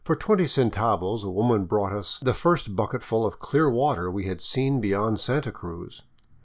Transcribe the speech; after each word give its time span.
For 0.03 0.15
twenty 0.15 0.45
centavos 0.45 1.23
a 1.23 1.29
woman 1.29 1.65
brought 1.65 1.93
us 1.93 2.17
the 2.17 2.33
first 2.33 2.75
bucketful 2.75 3.23
of 3.23 3.37
clear 3.37 3.69
water 3.69 4.09
we 4.09 4.25
had 4.25 4.41
seen 4.41 4.81
beyond 4.81 5.19
Santa 5.19 5.51
Cruz. 5.51 6.01